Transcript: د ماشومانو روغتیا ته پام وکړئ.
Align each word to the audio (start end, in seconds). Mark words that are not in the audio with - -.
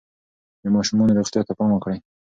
د 0.63 0.65
ماشومانو 0.75 1.17
روغتیا 1.19 1.41
ته 1.47 1.53
پام 1.57 1.69
وکړئ. 1.73 1.97